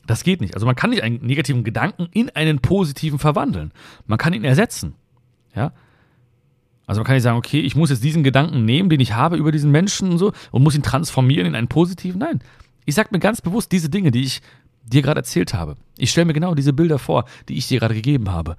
[0.07, 0.55] Das geht nicht.
[0.55, 3.73] Also man kann nicht einen negativen Gedanken in einen positiven verwandeln.
[4.07, 4.95] Man kann ihn ersetzen.
[5.55, 5.73] Ja?
[6.87, 9.37] Also man kann nicht sagen, okay, ich muss jetzt diesen Gedanken nehmen, den ich habe
[9.37, 12.19] über diesen Menschen und so und muss ihn transformieren in einen positiven.
[12.19, 12.41] Nein.
[12.87, 14.41] Ich sage mir ganz bewusst diese Dinge, die ich
[14.91, 15.77] dir gerade erzählt habe.
[15.97, 18.57] Ich stelle mir genau diese Bilder vor, die ich dir gerade gegeben habe.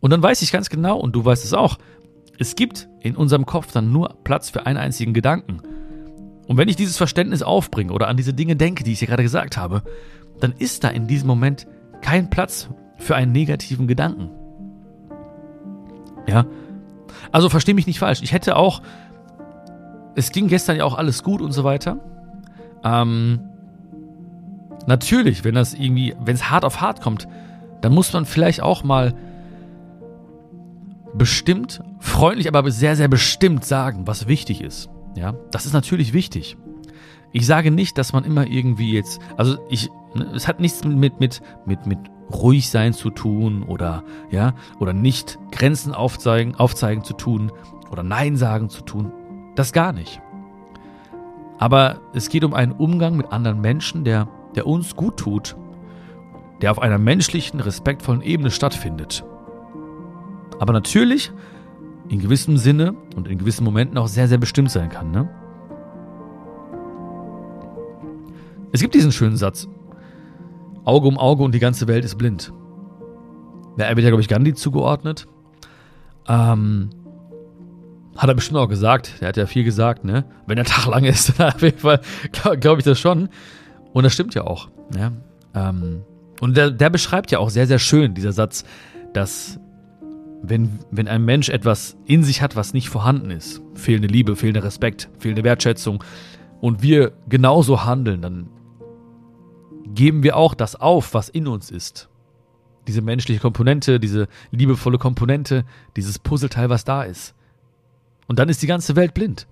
[0.00, 1.78] Und dann weiß ich ganz genau, und du weißt es auch,
[2.38, 5.60] es gibt in unserem Kopf dann nur Platz für einen einzigen Gedanken.
[6.46, 9.24] Und wenn ich dieses Verständnis aufbringe oder an diese Dinge denke, die ich dir gerade
[9.24, 9.82] gesagt habe,
[10.40, 11.66] dann ist da in diesem Moment
[12.00, 14.30] kein Platz für einen negativen Gedanken.
[16.26, 16.46] Ja?
[17.32, 18.22] Also verstehe mich nicht falsch.
[18.22, 18.82] Ich hätte auch,
[20.14, 21.98] es ging gestern ja auch alles gut und so weiter.
[22.84, 23.40] Ähm,
[24.86, 27.28] natürlich, wenn das irgendwie, wenn es hart auf hart kommt,
[27.80, 29.14] dann muss man vielleicht auch mal
[31.14, 34.88] bestimmt, freundlich, aber sehr, sehr bestimmt sagen, was wichtig ist.
[35.16, 36.56] Ja, das ist natürlich wichtig.
[37.32, 41.20] Ich sage nicht, dass man immer irgendwie jetzt, also ich, ne, es hat nichts mit,
[41.20, 41.98] mit, mit, mit
[42.32, 47.52] ruhig sein zu tun oder, ja, oder nicht Grenzen aufzeigen, aufzeigen zu tun
[47.90, 49.12] oder Nein sagen zu tun.
[49.56, 50.20] Das gar nicht.
[51.58, 55.56] Aber es geht um einen Umgang mit anderen Menschen, der, der uns gut tut,
[56.62, 59.24] der auf einer menschlichen, respektvollen Ebene stattfindet.
[60.58, 61.32] Aber natürlich
[62.08, 65.10] in gewissem Sinne und in gewissen Momenten auch sehr, sehr bestimmt sein kann.
[65.10, 65.28] Ne?
[68.72, 69.68] Es gibt diesen schönen Satz.
[70.84, 72.52] Auge um Auge und die ganze Welt ist blind.
[73.76, 75.26] Ja, er wird ja, glaube ich, Gandhi zugeordnet.
[76.26, 76.90] Ähm,
[78.16, 79.14] hat er bestimmt auch gesagt.
[79.20, 80.24] Er hat ja viel gesagt, ne?
[80.46, 82.00] Wenn der Tag lang ist, auf jeden Fall
[82.32, 83.28] glaube glaub ich das schon.
[83.98, 84.68] Und das stimmt ja auch.
[84.96, 85.10] Ja?
[85.56, 86.02] Ähm,
[86.40, 88.62] und der, der beschreibt ja auch sehr, sehr schön, dieser Satz,
[89.12, 89.58] dass
[90.40, 94.62] wenn, wenn ein Mensch etwas in sich hat, was nicht vorhanden ist, fehlende Liebe, fehlender
[94.62, 96.04] Respekt, fehlende Wertschätzung,
[96.60, 98.48] und wir genauso handeln, dann
[99.96, 102.08] geben wir auch das auf, was in uns ist.
[102.86, 105.64] Diese menschliche Komponente, diese liebevolle Komponente,
[105.96, 107.34] dieses Puzzleteil, was da ist.
[108.28, 109.48] Und dann ist die ganze Welt blind.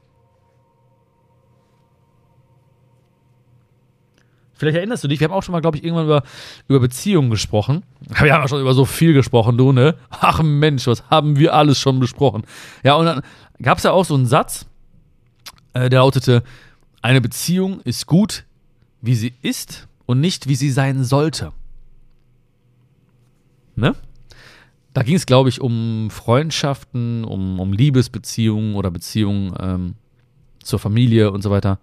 [4.56, 6.22] Vielleicht erinnerst du dich, wir haben auch schon mal, glaube ich, irgendwann über,
[6.68, 7.82] über Beziehungen gesprochen.
[8.08, 9.96] Wir haben ja schon über so viel gesprochen, du, ne?
[10.10, 12.44] Ach Mensch, was haben wir alles schon besprochen.
[12.82, 13.22] Ja, und dann
[13.60, 14.66] gab es ja auch so einen Satz,
[15.74, 16.42] äh, der lautete,
[17.02, 18.44] eine Beziehung ist gut,
[19.02, 21.52] wie sie ist und nicht, wie sie sein sollte.
[23.74, 23.94] Ne?
[24.94, 29.94] Da ging es, glaube ich, um Freundschaften, um, um Liebesbeziehungen oder Beziehungen ähm,
[30.62, 31.78] zur Familie und so weiter.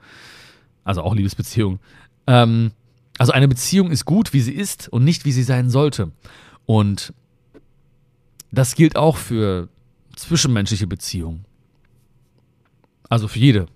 [0.84, 1.80] Also auch Liebesbeziehungen.
[2.28, 2.72] Ähm,
[3.18, 6.12] also eine Beziehung ist gut, wie sie ist und nicht, wie sie sein sollte.
[6.66, 7.14] Und
[8.52, 9.70] das gilt auch für
[10.16, 11.46] zwischenmenschliche Beziehungen.
[13.10, 13.68] Also für jede.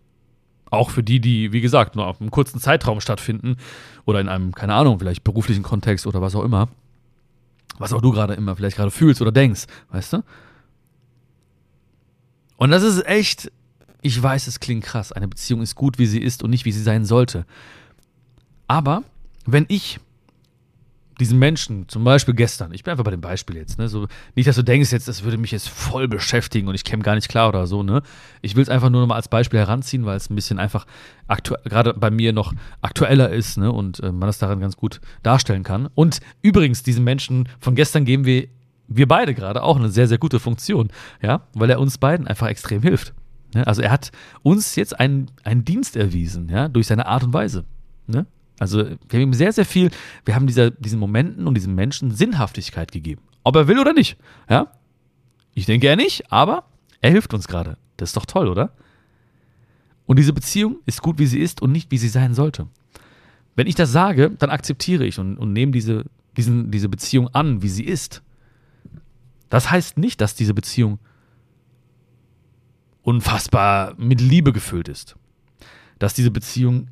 [0.69, 3.57] Auch für die, die, wie gesagt, nur auf einem kurzen Zeitraum stattfinden
[4.05, 6.69] oder in einem, keine Ahnung, vielleicht beruflichen Kontext oder was auch immer.
[7.77, 10.23] Was auch du gerade immer vielleicht gerade fühlst oder denkst, weißt du?
[12.57, 13.51] Und das ist echt,
[14.01, 15.11] ich weiß, es klingt krass.
[15.11, 17.45] Eine Beziehung ist gut, wie sie ist und nicht, wie sie sein sollte.
[18.67, 19.03] Aber
[19.45, 19.99] wenn ich
[21.19, 24.47] diesen Menschen, zum Beispiel gestern, ich bin einfach bei dem Beispiel jetzt, ne, so, nicht,
[24.47, 27.27] dass du denkst jetzt, das würde mich jetzt voll beschäftigen und ich käme gar nicht
[27.27, 28.03] klar oder so, ne.
[28.41, 30.85] Ich will es einfach nur noch mal als Beispiel heranziehen, weil es ein bisschen einfach
[31.27, 35.63] gerade bei mir noch aktueller ist, ne, und äh, man das daran ganz gut darstellen
[35.63, 35.89] kann.
[35.95, 38.47] Und übrigens, diesen Menschen von gestern geben wir,
[38.87, 40.89] wir beide gerade auch eine sehr, sehr gute Funktion,
[41.21, 43.13] ja, weil er uns beiden einfach extrem hilft.
[43.55, 43.65] Ne?
[43.65, 44.11] Also er hat
[44.43, 47.65] uns jetzt einen, einen Dienst erwiesen, ja, durch seine Art und Weise,
[48.05, 48.27] ne.
[48.59, 49.91] Also wir haben ihm sehr, sehr viel,
[50.25, 53.21] wir haben dieser, diesen Momenten und diesen Menschen Sinnhaftigkeit gegeben.
[53.43, 54.17] Ob er will oder nicht.
[54.49, 54.71] Ja?
[55.53, 56.65] Ich denke er nicht, aber
[57.01, 57.77] er hilft uns gerade.
[57.97, 58.73] Das ist doch toll, oder?
[60.05, 62.67] Und diese Beziehung ist gut, wie sie ist und nicht, wie sie sein sollte.
[63.55, 66.05] Wenn ich das sage, dann akzeptiere ich und, und nehme diese,
[66.37, 68.21] diesen, diese Beziehung an, wie sie ist.
[69.49, 70.99] Das heißt nicht, dass diese Beziehung
[73.01, 75.15] unfassbar mit Liebe gefüllt ist.
[75.99, 76.89] Dass diese Beziehung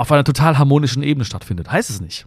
[0.00, 1.70] auf einer total harmonischen Ebene stattfindet.
[1.70, 2.26] Heißt es nicht.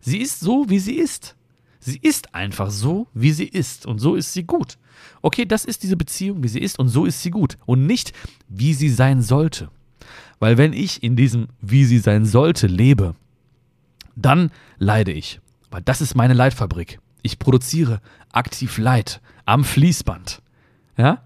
[0.00, 1.36] Sie ist so, wie sie ist.
[1.78, 3.86] Sie ist einfach so, wie sie ist.
[3.86, 4.76] Und so ist sie gut.
[5.20, 6.80] Okay, das ist diese Beziehung, wie sie ist.
[6.80, 7.58] Und so ist sie gut.
[7.64, 8.12] Und nicht,
[8.48, 9.70] wie sie sein sollte.
[10.40, 13.14] Weil wenn ich in diesem, wie sie sein sollte, lebe,
[14.16, 15.40] dann leide ich.
[15.70, 16.98] Weil das ist meine Leitfabrik.
[17.22, 18.00] Ich produziere
[18.32, 20.42] aktiv Leid am Fließband.
[20.96, 21.22] Ja?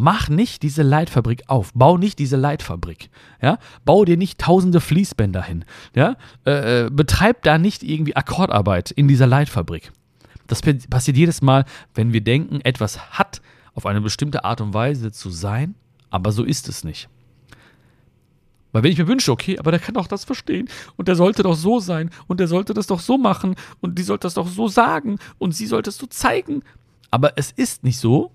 [0.00, 1.72] Mach nicht diese Leitfabrik auf.
[1.74, 3.10] Bau nicht diese Leitfabrik.
[3.42, 3.58] Ja?
[3.84, 5.66] Bau dir nicht tausende Fließbänder hin.
[5.94, 6.16] Ja?
[6.46, 9.92] Äh, äh betreib da nicht irgendwie Akkordarbeit in dieser Leitfabrik.
[10.46, 13.42] Das passiert jedes Mal, wenn wir denken, etwas hat
[13.74, 15.74] auf eine bestimmte Art und Weise zu sein,
[16.08, 17.08] aber so ist es nicht.
[18.72, 21.42] Weil wenn ich mir wünsche, okay, aber der kann doch das verstehen und der sollte
[21.42, 24.48] doch so sein und der sollte das doch so machen und die sollte das doch
[24.48, 26.62] so sagen und sie sollte es so zeigen,
[27.10, 28.32] aber es ist nicht so,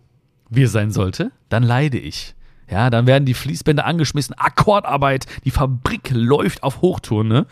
[0.63, 2.35] es sein sollte, dann leide ich.
[2.69, 7.27] Ja, dann werden die Fließbänder angeschmissen, Akkordarbeit, die Fabrik läuft auf Hochtouren.
[7.27, 7.45] Ne?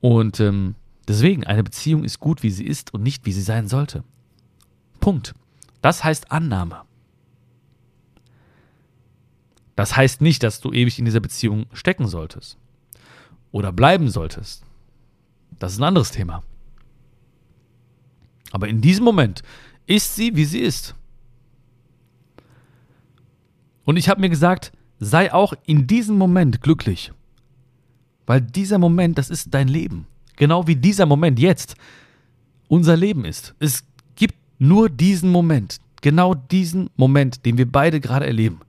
[0.00, 0.76] Und ähm,
[1.08, 4.04] deswegen, eine Beziehung ist gut, wie sie ist und nicht, wie sie sein sollte.
[5.00, 5.34] Punkt.
[5.82, 6.82] Das heißt Annahme.
[9.76, 12.56] Das heißt nicht, dass du ewig in dieser Beziehung stecken solltest
[13.50, 14.62] oder bleiben solltest.
[15.58, 16.42] Das ist ein anderes Thema.
[18.52, 19.42] Aber in diesem Moment
[19.86, 20.94] ist sie, wie sie ist.
[23.84, 27.12] Und ich habe mir gesagt, sei auch in diesem Moment glücklich.
[28.26, 30.06] Weil dieser Moment, das ist dein Leben.
[30.36, 31.76] Genau wie dieser Moment jetzt
[32.68, 33.54] unser Leben ist.
[33.60, 33.84] Es
[34.16, 35.78] gibt nur diesen Moment.
[36.00, 38.60] Genau diesen Moment, den wir beide gerade erleben.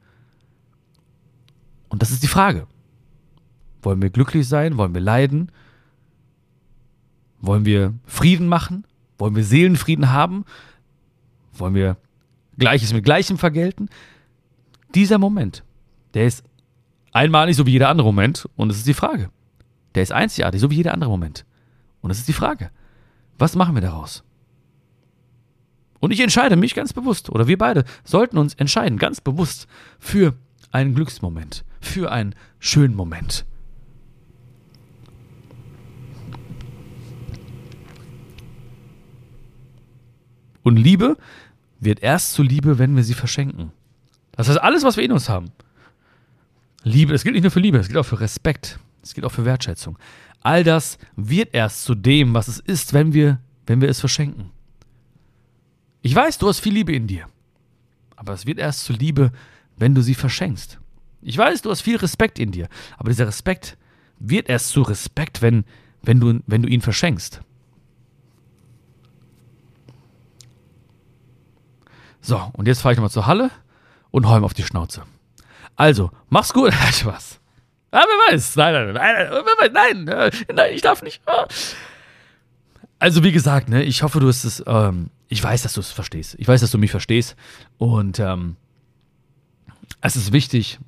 [1.89, 2.67] Und das ist die Frage.
[3.81, 4.77] Wollen wir glücklich sein?
[4.77, 5.51] Wollen wir leiden?
[7.39, 8.85] Wollen wir Frieden machen?
[9.17, 10.45] Wollen wir Seelenfrieden haben?
[11.53, 11.97] Wollen wir
[12.57, 13.89] Gleiches mit Gleichem vergelten?
[14.95, 15.63] Dieser Moment,
[16.13, 16.43] der ist
[17.11, 18.49] einmalig, so wie jeder andere Moment.
[18.55, 19.29] Und es ist die Frage.
[19.93, 21.45] Der ist einzigartig, so wie jeder andere Moment.
[22.01, 22.71] Und es ist die Frage.
[23.37, 24.23] Was machen wir daraus?
[25.99, 29.67] Und ich entscheide mich ganz bewusst, oder wir beide sollten uns entscheiden, ganz bewusst,
[29.99, 30.35] für
[30.71, 33.45] einen Glücksmoment, für einen schönen Moment.
[40.63, 41.17] Und Liebe
[41.79, 43.71] wird erst zu Liebe, wenn wir sie verschenken.
[44.35, 45.51] Das heißt, alles, was wir in uns haben,
[46.83, 49.31] Liebe, es gilt nicht nur für Liebe, es gilt auch für Respekt, es gilt auch
[49.31, 49.97] für Wertschätzung.
[50.41, 54.51] All das wird erst zu dem, was es ist, wenn wir, wenn wir es verschenken.
[56.01, 57.27] Ich weiß, du hast viel Liebe in dir,
[58.15, 59.31] aber es wird erst zu Liebe,
[59.77, 60.79] wenn du sie verschenkst.
[61.21, 62.67] Ich weiß, du hast viel Respekt in dir,
[62.97, 63.77] aber dieser Respekt
[64.19, 65.65] wird erst zu Respekt, wenn,
[66.03, 67.41] wenn, du, wenn du ihn verschenkst.
[72.21, 73.49] So, und jetzt fahre ich nochmal zur Halle
[74.15, 75.03] und hau ihm auf die Schnauze.
[75.75, 76.73] Also, mach's gut.
[76.93, 77.41] Spaß.
[77.91, 78.55] Ah, wer weiß.
[78.55, 81.21] Nein, nein, nein, nein, nein, äh, nein, ich darf nicht.
[81.25, 81.45] Ah.
[82.97, 85.91] Also, wie gesagt, ne, ich hoffe, du hast es, ähm, ich weiß, dass du es
[85.91, 86.37] verstehst.
[86.39, 87.35] Ich weiß, dass du mich verstehst.
[87.77, 88.55] Und ähm,
[89.99, 90.79] es ist wichtig,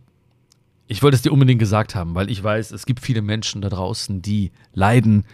[0.88, 3.68] ich wollte es dir unbedingt gesagt haben, weil ich weiß, es gibt viele Menschen da
[3.68, 5.26] draußen, die leiden.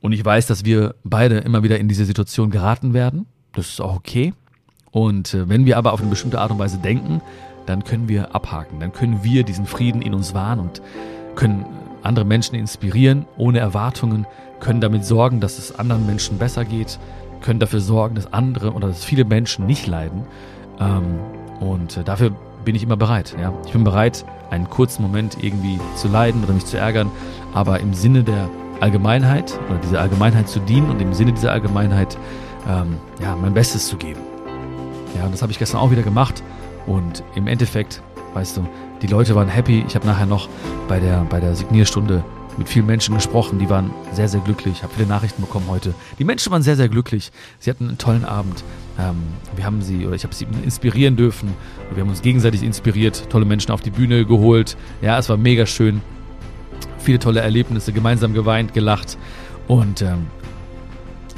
[0.00, 3.26] Und ich weiß, dass wir beide immer wieder in diese Situation geraten werden.
[3.52, 4.32] Das ist auch okay.
[4.96, 7.20] Und äh, wenn wir aber auf eine bestimmte Art und Weise denken,
[7.66, 10.80] dann können wir abhaken, dann können wir diesen Frieden in uns wahren und
[11.34, 11.66] können
[12.02, 14.26] andere Menschen inspirieren, ohne Erwartungen,
[14.58, 16.98] können damit sorgen, dass es anderen Menschen besser geht,
[17.42, 20.22] können dafür sorgen, dass andere oder dass viele Menschen nicht leiden.
[20.80, 21.18] Ähm,
[21.60, 22.30] und äh, dafür
[22.64, 23.36] bin ich immer bereit.
[23.66, 27.10] Ich bin bereit, einen kurzen Moment irgendwie zu leiden oder mich zu ärgern,
[27.52, 28.48] aber im Sinne der
[28.80, 32.16] Allgemeinheit oder dieser Allgemeinheit zu dienen und im Sinne dieser Allgemeinheit
[32.66, 34.35] ähm, ja, mein Bestes zu geben.
[35.14, 36.42] Ja, und das habe ich gestern auch wieder gemacht.
[36.86, 38.02] Und im Endeffekt,
[38.34, 38.66] weißt du,
[39.02, 39.84] die Leute waren happy.
[39.86, 40.48] Ich habe nachher noch
[40.88, 42.24] bei der, bei der Signierstunde
[42.58, 44.76] mit vielen Menschen gesprochen, die waren sehr, sehr glücklich.
[44.76, 45.94] Ich habe viele Nachrichten bekommen heute.
[46.18, 47.30] Die Menschen waren sehr, sehr glücklich.
[47.58, 48.64] Sie hatten einen tollen Abend.
[48.98, 49.16] Ähm,
[49.54, 51.54] wir haben sie, oder ich habe sie inspirieren dürfen.
[51.92, 54.76] Wir haben uns gegenseitig inspiriert, tolle Menschen auf die Bühne geholt.
[55.02, 56.00] Ja, es war mega schön.
[56.98, 59.18] Viele tolle Erlebnisse, gemeinsam geweint, gelacht.
[59.68, 60.26] Und ähm,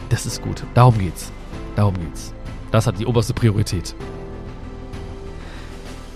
[0.09, 0.63] das ist gut.
[0.75, 1.33] Darum geht's.
[1.75, 2.33] Darum geht's.
[2.71, 3.95] Das hat die oberste Priorität.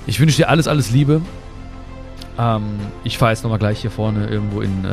[0.06, 1.20] Ich wünsche dir alles, alles Liebe.
[2.38, 2.62] Ähm,
[3.04, 4.88] ich fahre jetzt nochmal gleich hier vorne irgendwo in, äh,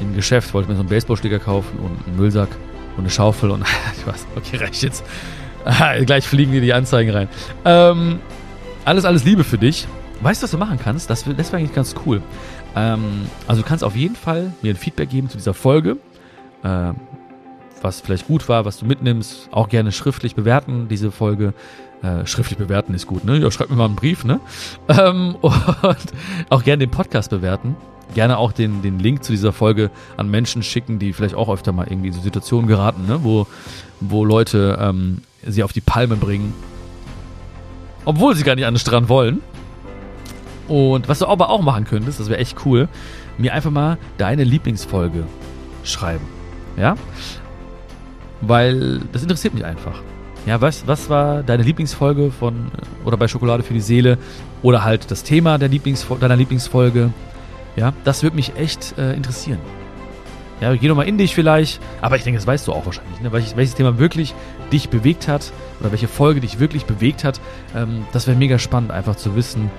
[0.00, 2.48] in ein Geschäft, wollte mir so einen Baseballschläger kaufen und einen Müllsack
[2.96, 3.64] und eine Schaufel und
[3.98, 5.04] ich weiß, okay, reicht jetzt.
[6.06, 7.28] gleich fliegen dir die Anzeigen rein.
[7.64, 8.20] Ähm,
[8.84, 9.86] alles, alles Liebe für dich.
[10.20, 11.10] Weißt du, was du machen kannst?
[11.10, 12.22] Das, das wäre eigentlich ganz cool.
[12.74, 15.96] Ähm, also du kannst auf jeden Fall mir ein Feedback geben zu dieser Folge.
[16.64, 16.96] Ähm,
[17.82, 19.48] was vielleicht gut war, was du mitnimmst.
[19.52, 21.54] Auch gerne schriftlich bewerten, diese Folge.
[22.02, 23.38] Äh, schriftlich bewerten ist gut, ne?
[23.38, 24.40] Ja, schreib mir mal einen Brief, ne?
[24.88, 25.96] Ähm, und
[26.48, 27.76] auch gerne den Podcast bewerten.
[28.14, 31.72] Gerne auch den, den Link zu dieser Folge an Menschen schicken, die vielleicht auch öfter
[31.72, 33.20] mal irgendwie in so Situationen geraten, ne?
[33.24, 33.46] Wo,
[34.00, 36.54] wo Leute ähm, sie auf die Palme bringen.
[38.04, 39.42] Obwohl sie gar nicht an den Strand wollen.
[40.68, 42.88] Und was du aber auch machen könntest, das wäre echt cool,
[43.38, 45.24] mir einfach mal deine Lieblingsfolge
[45.82, 46.26] schreiben.
[46.76, 46.96] Ja?
[48.40, 50.02] Weil das interessiert mich einfach.
[50.46, 52.70] Ja, was, was war deine Lieblingsfolge von
[53.04, 54.18] oder bei Schokolade für die Seele
[54.62, 57.10] oder halt das Thema der Lieblingsfo deiner Lieblingsfolge?
[57.76, 59.58] Ja, das würde mich echt äh, interessieren.
[60.60, 63.30] Ja, geh nochmal in dich vielleicht, aber ich denke, das weißt du auch wahrscheinlich, ne?
[63.30, 64.34] welches, welches Thema wirklich
[64.72, 67.40] dich bewegt hat oder welche Folge dich wirklich bewegt hat.
[67.76, 69.70] Ähm, das wäre mega spannend, einfach zu wissen.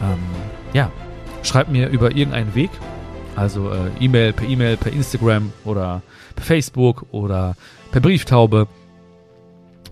[0.00, 0.18] Ähm,
[0.72, 0.90] ja,
[1.42, 2.70] schreib mir über irgendeinen Weg,
[3.34, 6.02] also äh, E-Mail, per E-Mail, per Instagram oder
[6.36, 7.56] per Facebook oder
[7.94, 8.66] per Brieftaube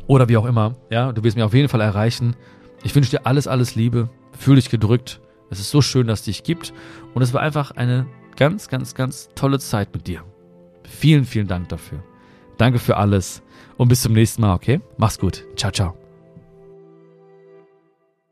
[0.09, 0.75] oder wie auch immer.
[0.91, 2.35] Ja, du wirst mich auf jeden Fall erreichen.
[2.83, 4.11] Ich wünsche dir alles, alles Liebe.
[4.37, 5.21] Fühl dich gedrückt.
[5.51, 6.75] Es ist so schön, dass es dich gibt.
[7.15, 10.25] Und es war einfach eine ganz, ganz, ganz tolle Zeit mit dir.
[10.83, 12.03] Vielen, vielen Dank dafür.
[12.59, 13.41] Danke für alles.
[13.77, 14.81] Und bis zum nächsten Mal, okay?
[14.97, 15.45] Mach's gut.
[15.55, 16.02] Ciao, ciao.